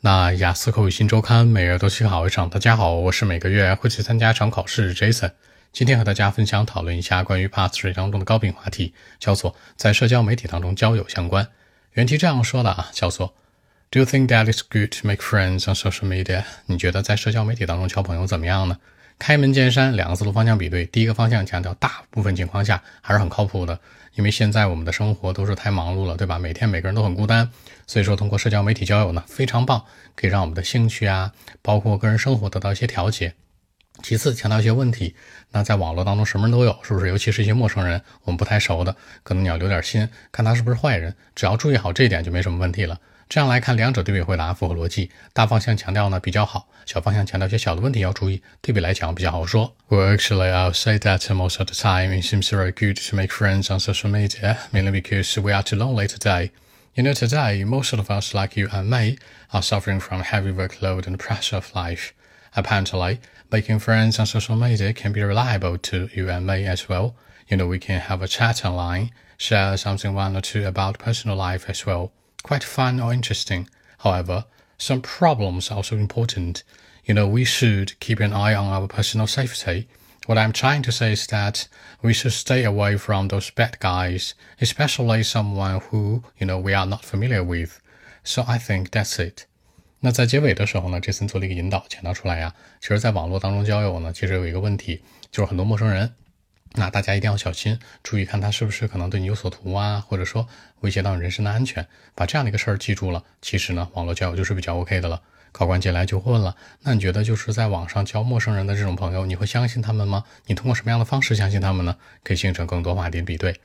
[0.00, 2.48] 那雅思口语新周刊每月都去考一场。
[2.48, 5.32] 大家好，我是每个月会去参加一场考试的 Jason。
[5.72, 11.48] 今天和大家分享讨论一下关于 Passage 当中的高频话题，叫做在社交媒体当中交友相关。
[11.94, 13.34] 原题这样说的啊，叫做
[13.90, 16.44] Do you think that is good to make friends on social media？
[16.66, 18.78] 你觉得在社交媒体当中交朋友怎么样呢？
[19.18, 20.86] 开门见山，两个思路方向比对。
[20.86, 23.78] 第一个方向强调，大部分情况下还是很靠谱的，
[24.14, 26.38] 因为现在我们的生活都是太忙碌了，对吧？
[26.38, 27.50] 每天每个人都很孤单，
[27.86, 29.84] 所以说通过社交媒体交友呢，非常棒，
[30.14, 33.34] 可以让我们的兴趣啊，包括个人生活得到一些调节。
[34.00, 35.16] 其次，强调一些问题，
[35.50, 37.08] 那在网络当中什么人都有，是不是？
[37.08, 38.94] 尤其是一些陌生人，我们不太熟的，
[39.24, 43.00] 可能你要留点心，看他是不是坏人，只要注意好这一点就没什么问题了。
[43.29, 45.09] 这样来看，两者对比回答符合逻辑。
[45.33, 48.43] 大方向强调呢比较好，小方向强调一些小的问题要注意。
[48.61, 49.75] 对比来讲比较好说。
[49.89, 53.73] Well, actually, I'll say that most of the time it seems very good to make friends
[53.73, 56.51] on social media, mainly because we are too lonely today.
[56.93, 59.17] You know, today most of us, like you and me,
[59.51, 62.13] are suffering from heavy workload and pressure of life.
[62.55, 63.19] Apparently,
[63.49, 67.15] making friends on social media can be reliable to you and me as well.
[67.47, 71.35] You know, we can have a chat online, share something one or two about personal
[71.35, 72.11] life as well
[72.43, 73.67] quite fun or interesting.
[73.99, 74.45] However,
[74.77, 76.63] some problems are also important.
[77.05, 79.87] You know, we should keep an eye on our personal safety.
[80.25, 81.67] What I'm trying to say is that
[82.01, 86.85] we should stay away from those bad guys, especially someone who, you know, we are
[86.85, 87.81] not familiar with.
[88.23, 89.47] So I think that's it.
[89.99, 96.13] 那在结尾的时候呢，这森做了一个引导，强调出来呀，其实，在网络当中交友呢，其实有一个问题，就是很多陌生人
[96.74, 100.46] 那大家一定要小心，注意看他是不是可能对你有所图啊，或者说
[100.80, 101.86] 威胁到你人身的安全。
[102.14, 105.20] 把这样的一个事儿记住了，其实呢，网络交友就是比较 OK 的了。
[105.50, 110.24] 考官接下来就会问了，那你觉得就是在网上交陌生人的这种朋友，你会相信他们吗？
[110.46, 111.96] 你通过什么样的方式相信他们呢？
[112.22, 113.58] 可以形成更多话题比对。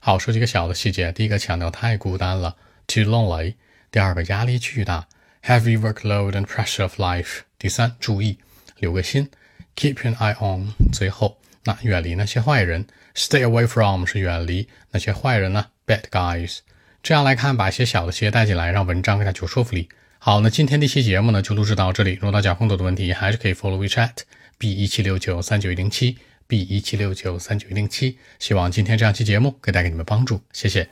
[0.00, 1.12] 好，说几个小的细节。
[1.12, 2.56] 第一个强调太孤单了
[2.88, 3.54] ，too lonely。
[3.92, 5.06] 第二个压力巨大
[5.44, 7.40] ，heavy workload and pressure of life。
[7.58, 8.38] 第三，注意
[8.78, 9.30] 留个心
[9.76, 10.72] ，keep an eye on。
[10.92, 11.38] 最后。
[11.64, 16.58] 那远离那些坏人，stay away from 是远离那些坏人呢？bad guys。
[17.02, 19.88] 这样来看，把一些小的细节带进来，让文章更加具有说服力。
[20.18, 22.12] 好，那今天这期节目呢，就录制到这里。
[22.12, 24.10] 如果大家有更多的问题，还是可以 follow WeChat
[24.58, 28.18] b 一七六九三九一零七 b 一七六九三九一零七。
[28.38, 30.86] 希望今天这样期节目可以带给你们帮助，谢谢。